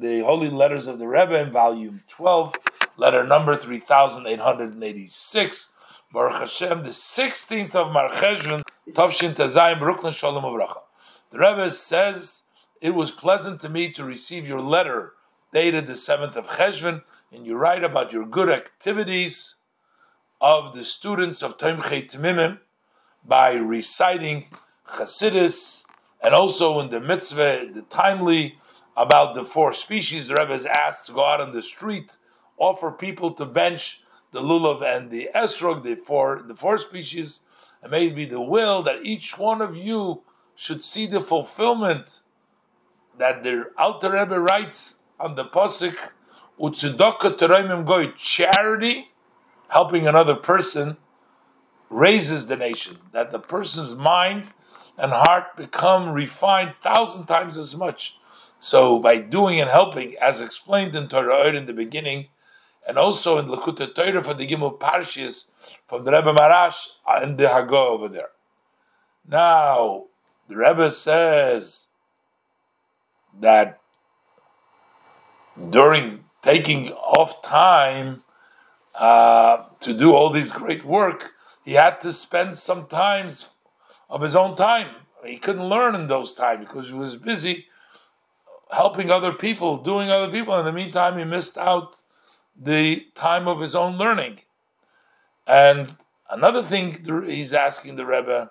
[0.00, 2.54] the Holy Letters of the Rebbe in volume 12,
[2.96, 5.70] letter number 3886.
[6.12, 10.82] Baruch Hashem, the 16th of Mar Cheshvan, Tavshin Tazayim, Brooklyn Shalom Avracha.
[11.30, 12.42] The Rebbe says,
[12.80, 15.14] It was pleasant to me to receive your letter
[15.52, 17.02] dated the 7th of Cheshvan,
[17.32, 19.56] and you write about your good activities
[20.40, 22.60] of the students of Tomchei Temimim
[23.26, 24.44] by reciting
[24.86, 25.86] Chassidus
[26.22, 28.58] and also in the mitzvah, the timely
[28.98, 30.26] about the four species.
[30.26, 32.18] The Rebbe is asked to go out on the street,
[32.58, 34.02] offer people to bench
[34.32, 37.40] the lulav and the esrog, the four the four species,
[37.80, 40.22] and may it be the will that each one of you
[40.56, 42.22] should see the fulfillment
[43.16, 45.96] that the Alter Rebbe writes on the pasuk
[46.58, 49.12] utzedakah teromem goy charity,
[49.68, 50.96] helping another person
[51.88, 52.98] raises the nation.
[53.12, 54.54] That the person's mind
[54.98, 58.17] and heart become refined thousand times as much
[58.58, 62.28] so by doing and helping, as explained in Torah in the beginning,
[62.86, 65.50] and also in Likkutei Torah for the Gimel Parshas
[65.86, 68.30] from the Rebbe Maharash and the Hago over there.
[69.28, 70.06] Now,
[70.48, 71.86] the Rebbe says
[73.38, 73.80] that
[75.70, 78.22] during taking off time
[78.98, 81.32] uh, to do all this great work,
[81.64, 83.50] he had to spend some times
[84.08, 84.88] of his own time.
[85.24, 87.66] He couldn't learn in those times because he was busy
[88.70, 90.58] helping other people, doing other people.
[90.58, 92.02] In the meantime, he missed out
[92.56, 94.40] the time of his own learning.
[95.46, 95.96] And
[96.30, 98.50] another thing he's asking the Rebbe,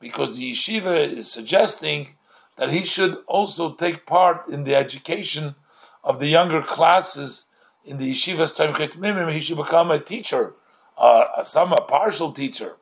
[0.00, 2.16] because the yeshiva is suggesting
[2.56, 5.54] that he should also take part in the education
[6.02, 7.46] of the younger classes
[7.84, 9.32] in the yeshiva's Temimim.
[9.32, 10.54] He should become a teacher,
[10.98, 12.76] uh, some a partial teacher.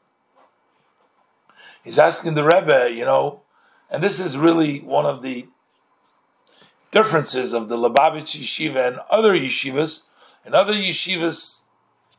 [1.84, 3.42] He's asking the Rebbe, you know,
[3.90, 5.48] and this is really one of the
[6.90, 10.06] differences of the Lubavitch yeshiva and other yeshivas.
[10.44, 11.64] In other yeshivas,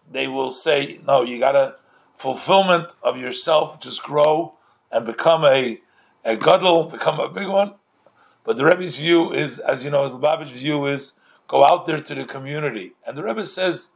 [0.10, 1.76] they will say, no, you got to
[2.16, 4.54] fulfillment of yourself, just grow
[4.92, 5.82] and become a,
[6.24, 7.74] a gadol, become a big one.
[8.44, 11.14] But the Rebbe's view is, as you know, as Lubavitch's view is,
[11.48, 12.94] go out there to the community.
[13.06, 13.90] And the Rebbe says,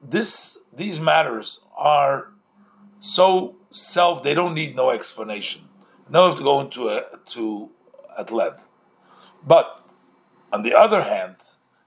[0.00, 2.28] this these matters are
[3.00, 5.62] so self, they don't need no explanation.
[6.08, 7.70] No have to go into a, to
[8.18, 8.62] at length.
[9.46, 9.84] But
[10.52, 11.36] on the other hand,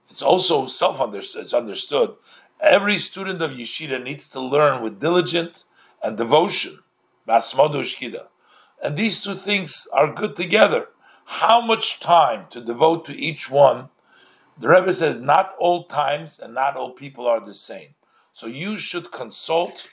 [0.09, 1.43] it's also self-understood.
[1.43, 2.15] It's understood.
[2.59, 5.63] Every student of yeshiva needs to learn with diligence
[6.03, 6.79] and devotion.
[7.27, 10.87] And these two things are good together.
[11.25, 13.89] How much time to devote to each one?
[14.57, 17.95] The Rebbe says not all times and not all people are the same.
[18.33, 19.87] So you should consult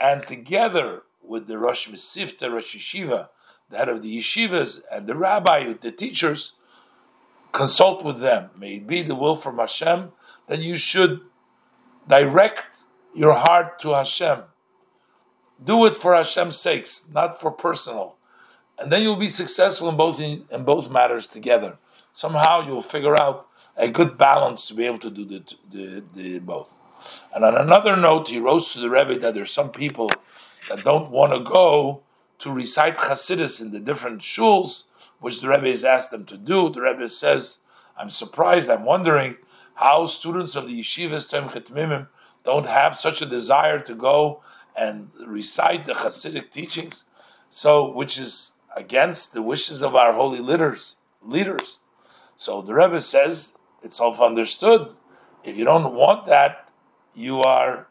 [0.00, 3.28] and together with the Rosh Mesivta, Rosh Yeshiva,
[3.70, 6.52] the head of the yeshivas, and the rabbi, the teachers,
[7.52, 8.50] consult with them.
[8.58, 10.12] May it be the will from Hashem
[10.48, 11.20] that you should
[12.08, 12.66] direct
[13.14, 14.42] your heart to Hashem.
[15.62, 18.16] Do it for Hashem's sakes, not for personal.
[18.78, 21.78] And then you'll be successful in both in, in both matters together.
[22.12, 23.46] Somehow you'll figure out
[23.76, 26.72] a good balance to be able to do the, the, the both.
[27.34, 30.10] And on another note, he wrote to the Rebbe that there's some people
[30.68, 32.02] that don't want to go
[32.40, 34.84] to recite Chassidus in the different shuls
[35.22, 36.68] which the Rebbe has asked them to do.
[36.68, 37.58] The Rebbe says,
[37.96, 39.36] I'm surprised, I'm wondering
[39.74, 42.08] how students of the yeshivas Tomchei
[42.44, 44.42] don't have such a desire to go
[44.76, 47.04] and recite the Hasidic teachings,
[47.48, 50.96] so which is against the wishes of our holy leaders.
[51.22, 51.78] Leaders.
[52.34, 54.94] So the Rebbe says it's self-understood.
[55.44, 56.68] If you don't want that,
[57.14, 57.86] you are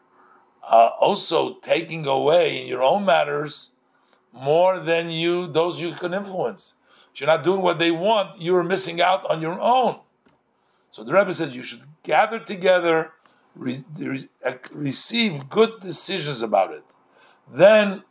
[0.62, 3.70] uh, also taking away in your own matters
[4.32, 6.74] more than you those you can influence.
[7.12, 10.00] If you're not doing what they want, you're missing out on your own.
[10.90, 13.12] So the Rebbe said you should gather together,
[13.54, 14.28] re- re-
[14.72, 16.84] receive good decisions about it.
[17.50, 18.02] Then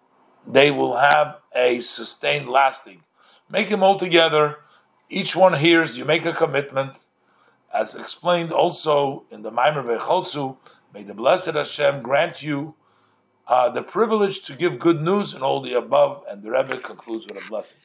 [0.48, 3.04] they will have a sustained lasting.
[3.50, 4.58] Make them all together.
[5.10, 7.06] Each one hears, you make a commitment.
[7.74, 10.58] As explained also in the Maimer Vecholzu,
[10.94, 12.76] may the blessed Hashem grant you
[13.48, 16.24] uh, the privilege to give good news and all the above.
[16.30, 17.78] And the Rebbe concludes with a blessing.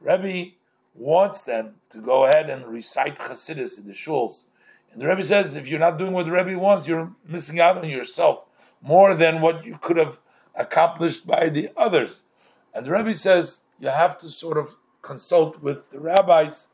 [0.00, 0.52] Rebbe
[0.94, 4.44] wants them to go ahead and recite Chassidus in the shuls.
[4.92, 7.76] And the Rebbe says, if you're not doing what the Rebbe wants, you're missing out
[7.76, 8.46] on yourself
[8.80, 10.20] more than what you could have
[10.54, 12.24] accomplished by the others.
[12.72, 16.68] And the Rebbe says you have to sort of consult with the rabbis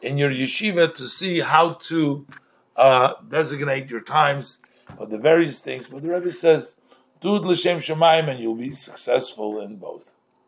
[0.00, 2.26] in your yeshiva to see how to
[2.76, 4.60] uh, designate your times
[4.96, 5.86] for the various things.
[5.86, 6.80] But the Rebbe says,
[7.20, 10.12] do it l'shem shamayim, and you'll be successful in both.